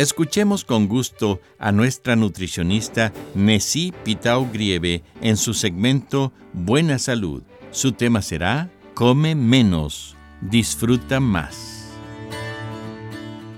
Escuchemos 0.00 0.64
con 0.64 0.88
gusto 0.88 1.42
a 1.58 1.72
nuestra 1.72 2.16
nutricionista 2.16 3.12
Nessie 3.34 3.92
Pitao 4.02 4.48
Grieve 4.50 5.04
en 5.20 5.36
su 5.36 5.52
segmento 5.52 6.32
Buena 6.54 6.98
Salud. 6.98 7.42
Su 7.70 7.92
tema 7.92 8.22
será 8.22 8.70
Come 8.94 9.34
menos, 9.34 10.16
disfruta 10.40 11.20
más. 11.20 11.84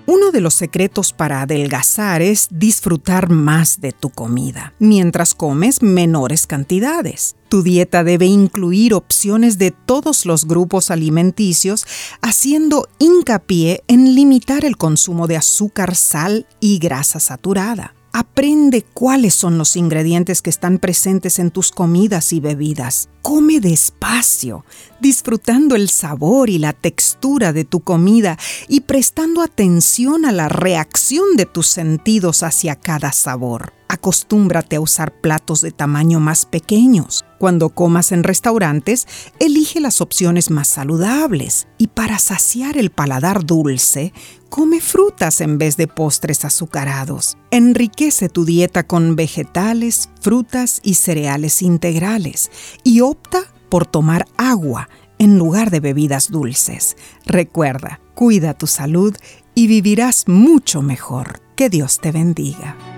Uno 0.06 0.32
de 0.32 0.40
los 0.40 0.54
secretos 0.54 1.12
para 1.12 1.42
adelgazar 1.42 2.22
es 2.22 2.48
disfrutar 2.50 3.30
más 3.30 3.80
de 3.80 3.92
tu 3.92 4.10
comida, 4.10 4.74
mientras 4.80 5.36
comes 5.36 5.80
menores 5.80 6.48
cantidades. 6.48 7.36
Tu 7.52 7.62
dieta 7.62 8.02
debe 8.02 8.24
incluir 8.24 8.94
opciones 8.94 9.58
de 9.58 9.72
todos 9.72 10.24
los 10.24 10.46
grupos 10.46 10.90
alimenticios, 10.90 11.84
haciendo 12.22 12.88
hincapié 12.98 13.84
en 13.88 14.14
limitar 14.14 14.64
el 14.64 14.78
consumo 14.78 15.26
de 15.26 15.36
azúcar, 15.36 15.94
sal 15.94 16.46
y 16.60 16.78
grasa 16.78 17.20
saturada. 17.20 17.94
Aprende 18.14 18.86
cuáles 18.94 19.34
son 19.34 19.58
los 19.58 19.76
ingredientes 19.76 20.40
que 20.40 20.48
están 20.48 20.78
presentes 20.78 21.38
en 21.38 21.50
tus 21.50 21.72
comidas 21.72 22.32
y 22.32 22.40
bebidas. 22.40 23.10
Come 23.20 23.60
despacio, 23.60 24.64
disfrutando 24.98 25.76
el 25.76 25.90
sabor 25.90 26.48
y 26.48 26.56
la 26.56 26.72
textura 26.72 27.52
de 27.52 27.64
tu 27.66 27.80
comida 27.80 28.38
y 28.66 28.80
prestando 28.80 29.42
atención 29.42 30.24
a 30.24 30.32
la 30.32 30.48
reacción 30.48 31.36
de 31.36 31.44
tus 31.44 31.66
sentidos 31.66 32.44
hacia 32.44 32.76
cada 32.76 33.12
sabor. 33.12 33.74
Acostúmbrate 33.92 34.76
a 34.76 34.80
usar 34.80 35.12
platos 35.20 35.60
de 35.60 35.70
tamaño 35.70 36.18
más 36.18 36.46
pequeños. 36.46 37.26
Cuando 37.38 37.68
comas 37.68 38.10
en 38.10 38.24
restaurantes, 38.24 39.06
elige 39.38 39.80
las 39.80 40.00
opciones 40.00 40.50
más 40.50 40.68
saludables. 40.68 41.68
Y 41.76 41.88
para 41.88 42.18
saciar 42.18 42.78
el 42.78 42.88
paladar 42.88 43.44
dulce, 43.44 44.14
come 44.48 44.80
frutas 44.80 45.42
en 45.42 45.58
vez 45.58 45.76
de 45.76 45.88
postres 45.88 46.46
azucarados. 46.46 47.36
Enriquece 47.50 48.30
tu 48.30 48.46
dieta 48.46 48.86
con 48.86 49.14
vegetales, 49.14 50.08
frutas 50.22 50.80
y 50.82 50.94
cereales 50.94 51.60
integrales. 51.60 52.50
Y 52.84 53.02
opta 53.02 53.42
por 53.68 53.84
tomar 53.84 54.26
agua 54.38 54.88
en 55.18 55.36
lugar 55.36 55.70
de 55.70 55.80
bebidas 55.80 56.30
dulces. 56.30 56.96
Recuerda, 57.26 58.00
cuida 58.14 58.54
tu 58.54 58.66
salud 58.66 59.14
y 59.54 59.66
vivirás 59.66 60.28
mucho 60.28 60.80
mejor. 60.80 61.42
Que 61.56 61.68
Dios 61.68 61.98
te 62.00 62.10
bendiga. 62.10 62.91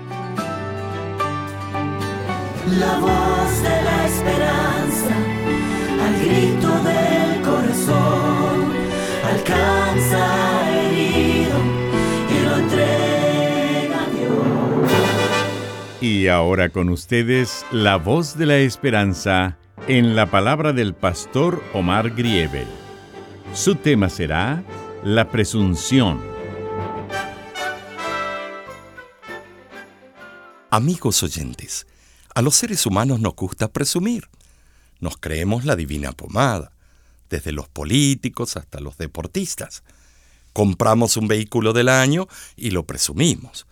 La 2.67 2.97
voz 2.97 3.61
de 3.61 3.81
la 3.83 4.05
esperanza, 4.07 5.15
al 6.01 6.19
grito 6.19 6.67
del 6.83 7.41
corazón, 7.43 8.73
alcanza 9.23 10.71
herido 10.73 11.59
y 12.27 12.43
lo 12.43 12.57
entrega 12.57 14.03
a 14.03 14.09
Dios. 14.09 14.91
Y 16.01 16.27
ahora 16.27 16.69
con 16.69 16.89
ustedes, 16.89 17.63
la 17.71 17.97
voz 17.97 18.35
de 18.35 18.47
la 18.47 18.57
esperanza 18.57 19.59
en 19.87 20.15
la 20.15 20.25
palabra 20.25 20.73
del 20.73 20.95
pastor 20.95 21.61
Omar 21.71 22.15
Grieve. 22.15 22.65
Su 23.53 23.75
tema 23.75 24.09
será 24.09 24.63
la 25.03 25.29
presunción. 25.29 26.19
Amigos 30.71 31.21
oyentes, 31.21 31.85
a 32.35 32.41
los 32.41 32.55
seres 32.55 32.85
humanos 32.85 33.21
nos 33.21 33.33
gusta 33.33 33.71
presumir. 33.71 34.29
Nos 34.99 35.17
creemos 35.17 35.63
la 35.63 35.77
divina 35.77 36.11
pomada, 36.11 36.73
desde 37.29 37.53
los 37.53 37.69
políticos 37.69 38.57
hasta 38.57 38.81
los 38.81 38.97
deportistas. 38.97 39.83
Compramos 40.51 41.15
un 41.15 41.29
vehículo 41.29 41.71
del 41.71 41.87
año 41.89 42.27
y 42.57 42.71
lo 42.71 42.85
presumimos. 42.85 43.65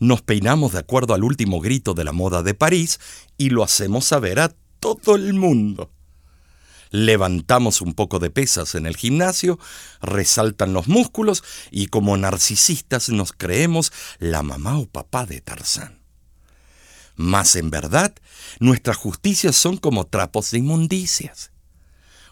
Nos 0.00 0.20
peinamos 0.20 0.72
de 0.72 0.80
acuerdo 0.80 1.14
al 1.14 1.22
último 1.22 1.60
grito 1.60 1.94
de 1.94 2.02
la 2.02 2.12
moda 2.12 2.42
de 2.42 2.54
París 2.54 2.98
y 3.38 3.50
lo 3.50 3.62
hacemos 3.62 4.04
saber 4.04 4.40
a 4.40 4.52
todo 4.80 5.14
el 5.14 5.34
mundo. 5.34 5.92
Levantamos 6.90 7.80
un 7.80 7.94
poco 7.94 8.18
de 8.18 8.30
pesas 8.30 8.74
en 8.74 8.86
el 8.86 8.96
gimnasio, 8.96 9.60
resaltan 10.00 10.72
los 10.72 10.88
músculos 10.88 11.44
y 11.70 11.86
como 11.86 12.16
narcisistas 12.16 13.08
nos 13.10 13.32
creemos 13.32 13.92
la 14.18 14.42
mamá 14.42 14.78
o 14.78 14.86
papá 14.86 15.24
de 15.24 15.40
Tarzán. 15.40 16.01
Mas 17.16 17.56
en 17.56 17.70
verdad, 17.70 18.14
nuestras 18.58 18.96
justicias 18.96 19.56
son 19.56 19.76
como 19.76 20.06
trapos 20.06 20.50
de 20.50 20.58
inmundicias. 20.58 21.50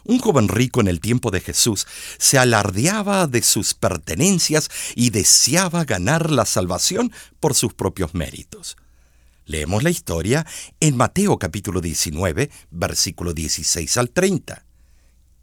Un 0.03 0.19
joven 0.19 0.47
rico 0.47 0.81
en 0.81 0.87
el 0.87 0.99
tiempo 0.99 1.29
de 1.29 1.41
Jesús 1.41 1.85
se 2.17 2.39
alardeaba 2.39 3.27
de 3.27 3.43
sus 3.43 3.73
pertenencias 3.73 4.69
y 4.95 5.11
deseaba 5.11 5.85
ganar 5.85 6.31
la 6.31 6.45
salvación 6.45 7.11
por 7.39 7.53
sus 7.53 7.73
propios 7.73 8.15
méritos. 8.15 8.77
Leemos 9.45 9.83
la 9.83 9.89
historia 9.89 10.45
en 10.79 10.97
Mateo 10.97 11.37
capítulo 11.37 11.81
19, 11.81 12.49
versículo 12.71 13.33
16 13.33 13.97
al 13.97 14.09
30. 14.09 14.65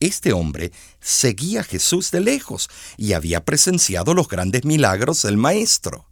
Este 0.00 0.32
hombre 0.32 0.72
seguía 1.00 1.60
a 1.60 1.64
Jesús 1.64 2.10
de 2.10 2.20
lejos 2.20 2.68
y 2.96 3.12
había 3.12 3.44
presenciado 3.44 4.14
los 4.14 4.28
grandes 4.28 4.64
milagros 4.64 5.22
del 5.22 5.36
Maestro 5.36 6.07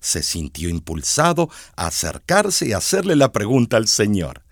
se 0.00 0.22
sintió 0.22 0.68
impulsado 0.68 1.50
a 1.76 1.86
acercarse 1.86 2.68
y 2.68 2.72
hacerle 2.72 3.16
la 3.16 3.32
pregunta 3.32 3.76
al 3.76 3.88
Señor. 3.88 4.42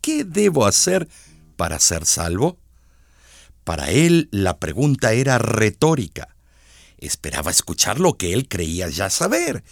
¿Qué 0.00 0.24
debo 0.24 0.66
hacer 0.66 1.08
para 1.56 1.78
ser 1.80 2.06
salvo? 2.06 2.58
Para 3.64 3.90
él 3.90 4.28
la 4.30 4.58
pregunta 4.58 5.12
era 5.12 5.38
retórica. 5.38 6.28
Esperaba 6.98 7.50
escuchar 7.50 7.98
lo 7.98 8.16
que 8.16 8.32
él 8.32 8.48
creía 8.48 8.88
ya 8.88 9.10
saber. 9.10 9.64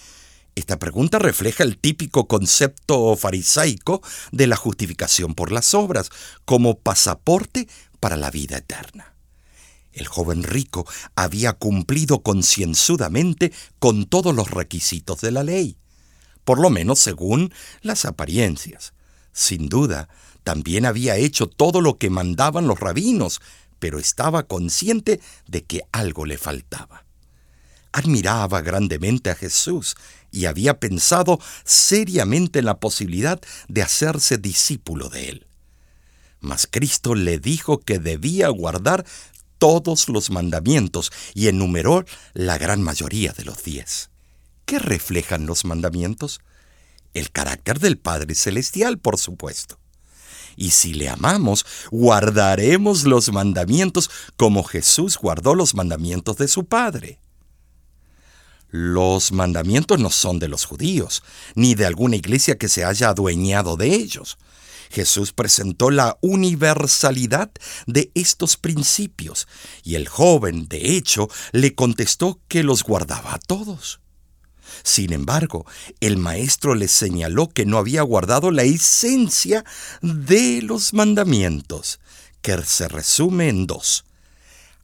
Esta 0.56 0.78
pregunta 0.78 1.18
refleja 1.18 1.64
el 1.64 1.78
típico 1.78 2.28
concepto 2.28 3.16
farisaico 3.16 4.02
de 4.30 4.46
la 4.46 4.56
justificación 4.56 5.34
por 5.34 5.50
las 5.50 5.74
obras 5.74 6.10
como 6.44 6.78
pasaporte 6.78 7.68
para 7.98 8.16
la 8.16 8.30
vida 8.30 8.58
eterna. 8.58 9.13
El 9.94 10.08
joven 10.08 10.42
rico 10.42 10.86
había 11.14 11.52
cumplido 11.52 12.22
concienzudamente 12.22 13.52
con 13.78 14.06
todos 14.06 14.34
los 14.34 14.50
requisitos 14.50 15.20
de 15.20 15.30
la 15.30 15.44
ley, 15.44 15.76
por 16.44 16.58
lo 16.60 16.68
menos 16.68 16.98
según 16.98 17.54
las 17.80 18.04
apariencias. 18.04 18.92
Sin 19.32 19.68
duda, 19.68 20.08
también 20.42 20.84
había 20.84 21.16
hecho 21.16 21.46
todo 21.46 21.80
lo 21.80 21.96
que 21.96 22.10
mandaban 22.10 22.66
los 22.66 22.80
rabinos, 22.80 23.40
pero 23.78 23.98
estaba 23.98 24.44
consciente 24.44 25.20
de 25.46 25.64
que 25.64 25.82
algo 25.92 26.26
le 26.26 26.38
faltaba. 26.38 27.04
Admiraba 27.92 28.60
grandemente 28.60 29.30
a 29.30 29.36
Jesús 29.36 29.96
y 30.32 30.46
había 30.46 30.80
pensado 30.80 31.38
seriamente 31.64 32.58
en 32.58 32.64
la 32.64 32.80
posibilidad 32.80 33.40
de 33.68 33.82
hacerse 33.82 34.38
discípulo 34.38 35.08
de 35.08 35.28
él. 35.28 35.46
Mas 36.40 36.68
Cristo 36.70 37.14
le 37.14 37.38
dijo 37.38 37.80
que 37.80 37.98
debía 37.98 38.48
guardar 38.48 39.06
todos 39.58 40.08
los 40.08 40.30
mandamientos 40.30 41.12
y 41.34 41.48
enumeró 41.48 42.04
la 42.32 42.58
gran 42.58 42.82
mayoría 42.82 43.32
de 43.32 43.44
los 43.44 43.62
diez. 43.62 44.10
¿Qué 44.64 44.78
reflejan 44.78 45.46
los 45.46 45.64
mandamientos? 45.64 46.40
El 47.12 47.30
carácter 47.30 47.78
del 47.78 47.98
Padre 47.98 48.34
Celestial, 48.34 48.98
por 48.98 49.18
supuesto. 49.18 49.78
Y 50.56 50.70
si 50.70 50.94
le 50.94 51.08
amamos, 51.08 51.66
guardaremos 51.90 53.04
los 53.04 53.32
mandamientos 53.32 54.10
como 54.36 54.64
Jesús 54.64 55.18
guardó 55.18 55.54
los 55.54 55.74
mandamientos 55.74 56.36
de 56.36 56.48
su 56.48 56.64
Padre. 56.64 57.18
Los 58.70 59.30
mandamientos 59.30 60.00
no 60.00 60.10
son 60.10 60.38
de 60.38 60.48
los 60.48 60.64
judíos, 60.64 61.22
ni 61.54 61.74
de 61.74 61.86
alguna 61.86 62.16
iglesia 62.16 62.58
que 62.58 62.68
se 62.68 62.84
haya 62.84 63.10
adueñado 63.10 63.76
de 63.76 63.94
ellos. 63.94 64.36
Jesús 64.90 65.32
presentó 65.32 65.90
la 65.90 66.18
universalidad 66.20 67.50
de 67.86 68.10
estos 68.14 68.56
principios, 68.56 69.48
y 69.82 69.94
el 69.94 70.08
joven, 70.08 70.68
de 70.68 70.96
hecho, 70.96 71.28
le 71.52 71.74
contestó 71.74 72.40
que 72.48 72.62
los 72.62 72.82
guardaba 72.82 73.34
a 73.34 73.38
todos. 73.38 74.00
Sin 74.82 75.12
embargo, 75.12 75.66
el 76.00 76.16
maestro 76.16 76.74
le 76.74 76.88
señaló 76.88 77.48
que 77.48 77.66
no 77.66 77.78
había 77.78 78.02
guardado 78.02 78.50
la 78.50 78.64
esencia 78.64 79.64
de 80.02 80.62
los 80.62 80.92
mandamientos, 80.92 82.00
que 82.42 82.60
se 82.62 82.88
resume 82.88 83.48
en 83.48 83.66
dos. 83.66 84.04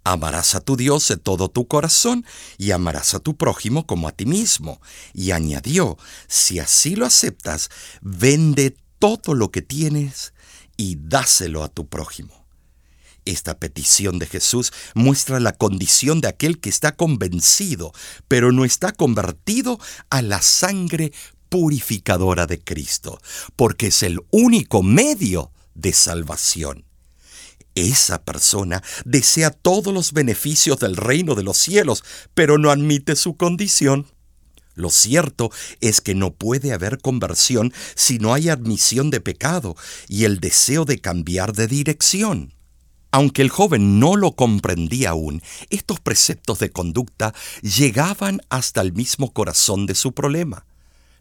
Amarás 0.03 0.55
a 0.55 0.61
tu 0.61 0.77
Dios 0.77 1.07
de 1.09 1.19
todo 1.19 1.51
tu 1.51 1.67
corazón 1.67 2.25
y 2.57 2.71
amarás 2.71 3.15
a 3.15 3.19
tu 3.19 3.37
prójimo 3.37 3.87
como 3.87 4.09
a 4.09 4.13
ti 4.13 4.25
mismo. 4.25 4.81
Y 5.13 5.33
añadió, 5.33 5.99
si 6.27 6.59
así 6.59 6.97
lo 6.97 7.05
aceptas, 7.05 7.69
vende 8.01 8.75
todo 9.01 9.35
lo 9.35 9.51
que 9.51 9.63
tienes 9.63 10.33
y 10.77 10.97
dáselo 11.01 11.65
a 11.65 11.69
tu 11.69 11.89
prójimo. 11.89 12.47
Esta 13.25 13.59
petición 13.59 14.19
de 14.19 14.27
Jesús 14.27 14.73
muestra 14.95 15.41
la 15.41 15.53
condición 15.53 16.21
de 16.21 16.29
aquel 16.29 16.61
que 16.61 16.71
está 16.71 16.95
convencido, 16.97 17.93
pero 18.29 18.53
no 18.53 18.65
está 18.65 18.93
convertido 18.93 19.81
a 20.11 20.23
la 20.23 20.41
sangre 20.41 21.13
purificadora 21.49 22.47
de 22.47 22.61
Cristo, 22.61 23.21
porque 23.57 23.89
es 23.89 24.03
el 24.03 24.21
único 24.31 24.83
medio 24.83 25.51
de 25.75 25.93
salvación. 25.93 26.85
Esa 27.75 28.23
persona 28.23 28.83
desea 29.05 29.51
todos 29.51 29.95
los 29.95 30.13
beneficios 30.13 30.79
del 30.79 30.97
reino 30.97 31.35
de 31.35 31.43
los 31.43 31.57
cielos, 31.57 32.05
pero 32.35 32.59
no 32.59 32.71
admite 32.71 33.17
su 33.17 33.37
condición. 33.37 34.07
Lo 34.75 34.91
cierto 34.91 35.51
es 35.81 36.01
que 36.01 36.15
no 36.15 36.33
puede 36.33 36.73
haber 36.73 36.99
conversión 36.99 37.73
si 37.95 38.19
no 38.19 38.35
hay 38.35 38.49
admisión 38.49 39.11
de 39.11 39.21
pecado 39.21 39.77
y 40.09 40.25
el 40.25 40.41
deseo 40.41 40.85
de 40.85 41.01
cambiar 41.01 41.53
de 41.53 41.67
dirección. 41.67 42.55
Aunque 43.13 43.43
el 43.43 43.51
joven 43.51 43.99
no 43.99 44.17
lo 44.17 44.37
comprendía 44.37 45.11
aún, 45.11 45.43
estos 45.69 45.99
preceptos 45.99 46.61
de 46.61 46.71
conducta 46.71 47.35
llegaban 47.61 48.41
hasta 48.49 48.81
el 48.81 48.93
mismo 48.93 49.33
corazón 49.33 49.87
de 49.87 49.97
su 49.97 50.13
problema. 50.13 50.65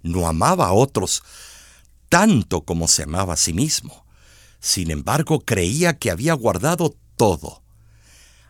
No 0.03 0.27
amaba 0.27 0.67
a 0.67 0.73
otros 0.73 1.23
tanto 2.09 2.61
como 2.61 2.87
se 2.87 3.03
amaba 3.03 3.35
a 3.35 3.37
sí 3.37 3.53
mismo. 3.53 4.05
Sin 4.59 4.91
embargo, 4.91 5.39
creía 5.41 5.97
que 5.97 6.11
había 6.11 6.33
guardado 6.33 6.95
todo. 7.15 7.61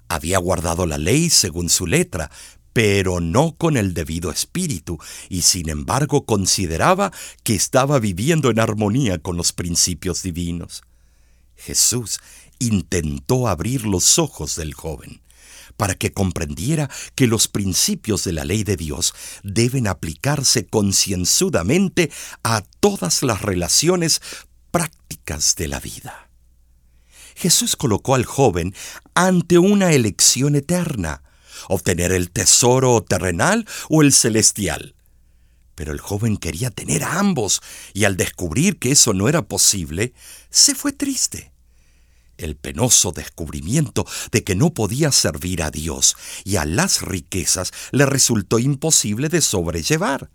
Había 0.08 0.40
guardado 0.40 0.88
la 0.88 0.98
ley 0.98 1.30
según 1.30 1.70
su 1.70 1.86
letra, 1.86 2.32
pero 2.74 3.20
no 3.20 3.56
con 3.56 3.78
el 3.78 3.94
debido 3.94 4.32
espíritu, 4.32 4.98
y 5.30 5.42
sin 5.42 5.70
embargo 5.70 6.26
consideraba 6.26 7.12
que 7.44 7.56
estaba 7.56 8.00
viviendo 8.00 8.50
en 8.50 8.60
armonía 8.60 9.20
con 9.20 9.38
los 9.38 9.52
principios 9.54 10.24
divinos. 10.24 10.84
Jesús 11.56 12.20
intentó 12.60 13.48
abrir 13.48 13.86
los 13.86 14.20
ojos 14.20 14.56
del 14.56 14.74
joven 14.74 15.22
para 15.78 15.96
que 15.96 16.12
comprendiera 16.12 16.90
que 17.16 17.26
los 17.26 17.48
principios 17.48 18.26
de 18.26 18.34
la 18.34 18.44
ley 18.44 18.66
de 18.66 18.76
Dios 18.76 19.14
deben 19.44 19.88
aplicarse 19.88 20.66
concienzudamente 20.68 22.12
a 22.44 22.64
todas 22.82 23.24
las 23.24 23.42
relaciones 23.42 24.22
prácticas 24.72 25.56
de 25.56 25.70
la 25.70 25.80
vida. 25.80 26.30
Jesús 27.36 27.78
colocó 27.78 28.16
al 28.16 28.26
joven 28.26 28.76
ante 29.14 29.58
una 29.58 29.94
elección 29.94 30.56
eterna, 30.56 31.24
obtener 31.68 32.12
el 32.12 32.32
tesoro 32.32 33.04
terrenal 33.04 33.68
o 33.90 34.02
el 34.02 34.14
celestial. 34.14 34.96
Pero 35.76 35.94
el 35.94 36.00
joven 36.00 36.38
quería 36.38 36.72
tener 36.72 37.04
ambos 37.04 37.62
y 37.94 38.04
al 38.04 38.18
descubrir 38.18 38.80
que 38.80 38.92
eso 38.92 39.14
no 39.14 39.30
era 39.30 39.44
posible, 39.44 40.14
se 40.50 40.76
fue 40.76 40.92
triste. 40.92 41.54
El 42.38 42.56
penoso 42.56 43.12
descubrimiento 43.12 44.06
de 44.32 44.44
que 44.44 44.56
no 44.56 44.74
podía 44.74 45.12
servir 45.12 45.62
a 45.62 45.72
Dios 45.72 46.16
y 46.44 46.56
a 46.56 46.66
las 46.66 47.02
riquezas 47.02 47.72
le 47.92 48.06
resultó 48.06 48.60
imposible 48.60 49.30
de 49.30 49.42
sobrellevar. 49.42 50.30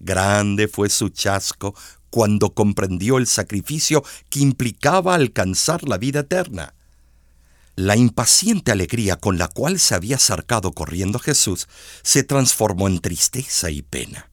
Grande 0.00 0.68
fue 0.68 0.90
su 0.90 1.08
chasco 1.08 1.74
cuando 2.10 2.54
comprendió 2.54 3.18
el 3.18 3.26
sacrificio 3.26 4.04
que 4.28 4.40
implicaba 4.40 5.14
alcanzar 5.14 5.88
la 5.88 5.98
vida 5.98 6.20
eterna. 6.20 6.74
La 7.76 7.96
impaciente 7.96 8.70
alegría 8.70 9.16
con 9.16 9.36
la 9.36 9.48
cual 9.48 9.80
se 9.80 9.96
había 9.96 10.16
acercado 10.16 10.70
corriendo 10.72 11.18
Jesús 11.18 11.66
se 12.02 12.22
transformó 12.22 12.86
en 12.86 13.00
tristeza 13.00 13.68
y 13.70 13.82
pena. 13.82 14.30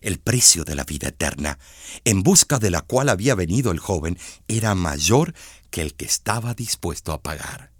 El 0.00 0.18
precio 0.18 0.64
de 0.64 0.74
la 0.74 0.82
vida 0.82 1.08
eterna, 1.08 1.60
en 2.04 2.24
busca 2.24 2.58
de 2.58 2.70
la 2.70 2.80
cual 2.80 3.10
había 3.10 3.36
venido 3.36 3.70
el 3.70 3.78
joven, 3.78 4.18
era 4.48 4.74
mayor 4.74 5.34
que 5.70 5.82
el 5.82 5.94
que 5.94 6.04
estaba 6.04 6.54
dispuesto 6.54 7.12
a 7.12 7.22
pagar. 7.22 7.70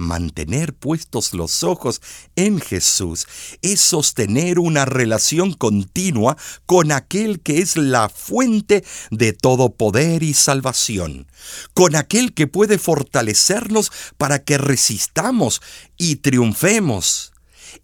Mantener 0.00 0.72
puestos 0.72 1.34
los 1.34 1.62
ojos 1.62 2.00
en 2.34 2.58
Jesús 2.58 3.26
es 3.60 3.82
sostener 3.82 4.58
una 4.58 4.86
relación 4.86 5.52
continua 5.52 6.38
con 6.64 6.90
aquel 6.90 7.40
que 7.40 7.58
es 7.58 7.76
la 7.76 8.08
fuente 8.08 8.82
de 9.10 9.34
todo 9.34 9.74
poder 9.74 10.22
y 10.22 10.32
salvación, 10.32 11.26
con 11.74 11.96
aquel 11.96 12.32
que 12.32 12.46
puede 12.46 12.78
fortalecernos 12.78 13.92
para 14.16 14.42
que 14.42 14.56
resistamos 14.56 15.60
y 15.98 16.16
triunfemos. 16.16 17.34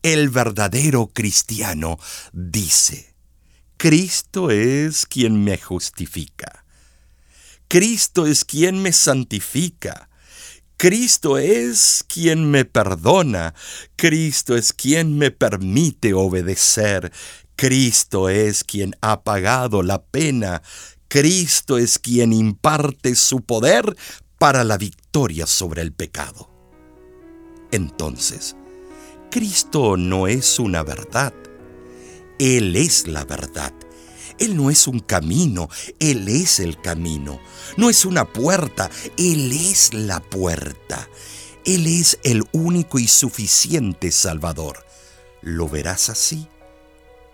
El 0.03 0.31
verdadero 0.31 1.09
cristiano 1.09 1.99
dice, 2.33 3.15
Cristo 3.77 4.51
es 4.51 5.05
quien 5.05 5.45
me 5.45 5.59
justifica. 5.59 6.65
Cristo 7.69 8.27
es 8.27 8.47
quien 8.47 8.81
me 8.81 8.95
santifica. 8.95 10.06
Cristo 10.79 11.39
es 11.39 12.05
quien 12.07 12.51
me 12.51 12.67
perdona, 12.67 13.55
Cristo 13.97 14.57
es 14.57 14.75
quien 14.75 15.17
me 15.17 15.31
permite 15.31 16.13
obedecer, 16.13 17.13
Cristo 17.57 18.29
es 18.29 18.63
quien 18.63 18.95
ha 19.01 19.23
pagado 19.23 19.83
la 19.83 20.05
pena, 20.05 20.61
Cristo 21.09 21.79
es 21.79 21.99
quien 21.99 22.35
imparte 22.35 23.15
su 23.15 23.41
poder 23.41 23.97
para 24.39 24.65
la 24.65 24.77
victoria 24.77 25.47
sobre 25.47 25.81
el 25.81 25.95
pecado. 25.95 26.51
Entonces, 27.71 28.55
Cristo 29.31 29.97
no 29.97 30.27
es 30.27 30.59
una 30.59 30.83
verdad, 30.83 31.33
Él 32.39 32.77
es 32.77 33.07
la 33.07 33.25
verdad. 33.25 33.73
Él 34.39 34.57
no 34.57 34.71
es 34.71 34.87
un 34.87 35.01
camino, 35.01 35.69
Él 35.99 36.29
es 36.29 36.61
el 36.61 36.81
camino. 36.81 37.41
No 37.77 37.91
es 37.91 38.05
una 38.05 38.25
puerta, 38.25 38.91
Él 39.17 39.53
es 39.53 39.95
la 39.95 40.21
puerta. 40.21 41.09
Él 41.65 41.87
es 41.87 42.19
el 42.23 42.45
único 42.53 42.99
y 42.99 43.09
suficiente 43.09 44.13
Salvador. 44.13 44.85
¿Lo 45.43 45.69
verás 45.69 46.09
así? 46.09 46.47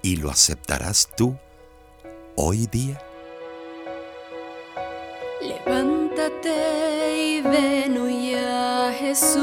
¿Y 0.03 0.17
lo 0.17 0.31
aceptarás 0.31 1.11
tú 1.17 1.37
hoy 2.37 2.67
día? 2.67 3.01
Levántate 5.41 7.17
y 7.19 7.41
ven 7.43 7.99
hoy 7.99 8.35
a 8.35 8.95
Jesús. 8.99 9.43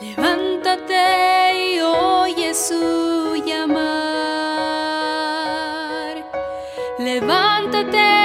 Levántate 0.00 1.74
y 1.74 1.80
oye 1.80 2.54
llamada. 2.54 3.05
Levántate 7.76 8.15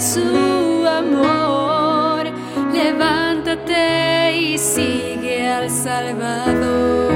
su 0.00 0.84
amor. 0.86 2.26
Levántate 2.72 4.36
y 4.36 4.58
sigue 4.58 5.48
al 5.48 5.70
Salvador. 5.70 7.15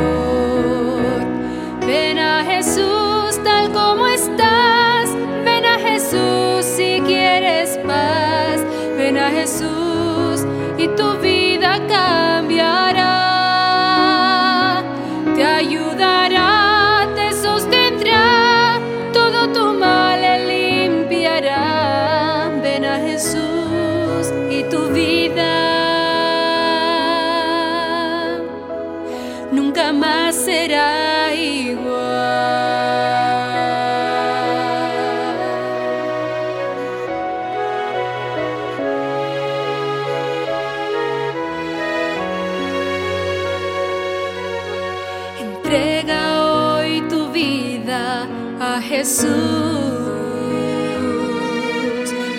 Jesús, 48.91 49.25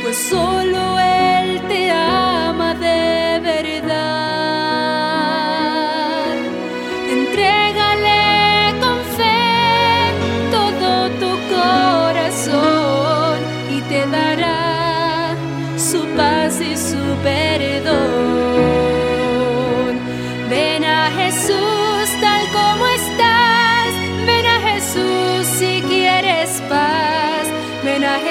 pues 0.03 0.17
solo 0.17 0.61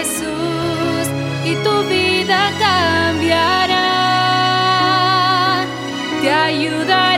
Jesús 0.01 1.07
y 1.45 1.55
tu 1.57 1.75
vida 1.85 2.41
cambiará, 2.59 3.77
te 6.23 6.31
ayudará, 6.33 7.10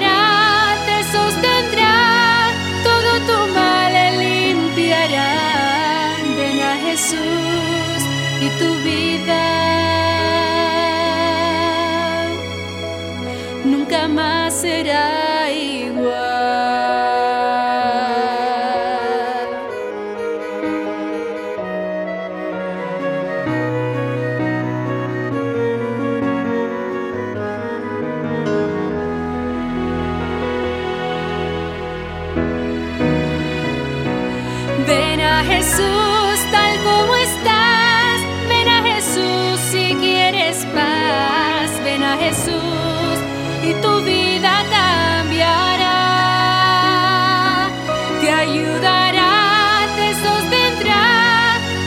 tu 43.82 44.00
vida 44.02 44.52
cambiará, 44.76 45.98
te 48.20 48.28
ayudará, 48.30 49.32
te 49.98 50.08
sostendrá, 50.24 51.04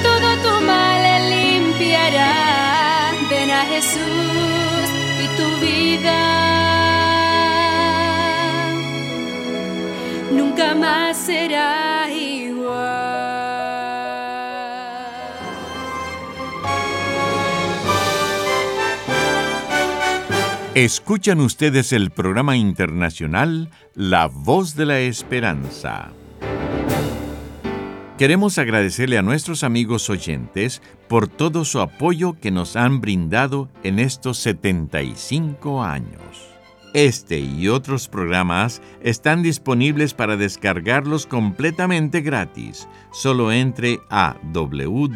todo 0.03 0.27
tu 0.43 0.53
mal 0.65 1.03
limpiará, 1.29 2.33
ven 3.29 3.49
a 3.51 3.63
Jesús 3.73 4.85
y 5.23 5.27
tu 5.37 5.47
vida. 5.65 6.19
Nunca 10.31 10.75
más 10.75 11.17
será 11.17 11.94
Escuchan 20.75 21.39
ustedes 21.39 21.94
el 21.94 22.12
programa 22.12 22.58
internacional 22.58 23.70
La 23.94 24.27
Voz 24.27 24.75
de 24.75 24.86
la 24.86 25.00
Esperanza. 25.00 26.12
Queremos 28.17 28.58
agradecerle 28.58 29.17
a 29.17 29.22
nuestros 29.22 29.63
amigos 29.63 30.10
oyentes 30.10 30.82
por 31.08 31.29
todo 31.29 31.63
su 31.63 31.79
apoyo 31.79 32.34
que 32.41 32.51
nos 32.51 32.75
han 32.75 33.00
brindado 33.00 33.70
en 33.84 34.00
estos 34.00 34.38
75 34.39 35.82
años. 35.82 36.50
Este 36.94 37.39
y 37.39 37.70
otros 37.70 38.10
programas 38.10 38.82
están 39.01 39.44
disponibles 39.44 40.13
para 40.13 40.36
descargarlos 40.36 41.25
completamente 41.25 42.20
gratis. 42.20 42.89
Solo 43.13 43.53
entre 43.53 44.01
a 44.10 44.36
www.lavoz.org 44.51 45.15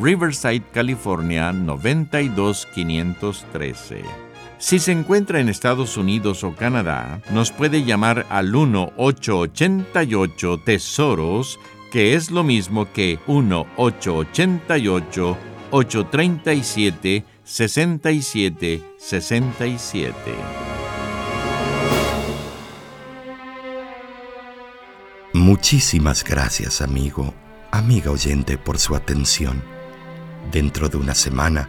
Riverside, 0.00 0.62
California 0.72 1.52
92513. 1.52 4.25
Si 4.58 4.78
se 4.78 4.92
encuentra 4.92 5.40
en 5.40 5.50
Estados 5.50 5.98
Unidos 5.98 6.42
o 6.42 6.54
Canadá, 6.54 7.20
nos 7.30 7.50
puede 7.50 7.84
llamar 7.84 8.24
al 8.30 8.54
1-888 8.54 10.64
Tesoros, 10.64 11.60
que 11.92 12.14
es 12.14 12.30
lo 12.30 12.42
mismo 12.42 12.90
que 12.92 13.18
1-888 13.26 15.36
837 15.70 17.24
6767. 17.44 20.14
Muchísimas 25.32 26.22
gracias, 26.24 26.80
amigo, 26.80 27.34
amiga 27.70 28.10
oyente, 28.10 28.56
por 28.56 28.78
su 28.78 28.94
atención. 28.96 29.62
Dentro 30.50 30.88
de 30.88 30.96
una 30.96 31.14
semana, 31.14 31.68